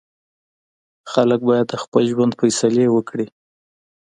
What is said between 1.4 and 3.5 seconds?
باید د خپل ژوند فیصلې وکړي.